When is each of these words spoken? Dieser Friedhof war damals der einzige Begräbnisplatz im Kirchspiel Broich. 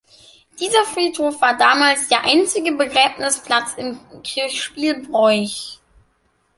Dieser 0.59 0.83
Friedhof 0.83 1.39
war 1.43 1.55
damals 1.59 2.07
der 2.07 2.23
einzige 2.25 2.71
Begräbnisplatz 2.71 3.75
im 3.75 3.99
Kirchspiel 4.23 4.99
Broich. 5.05 5.79